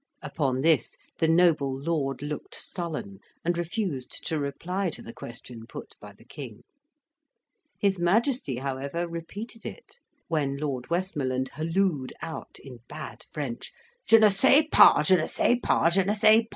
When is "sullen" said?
2.55-3.19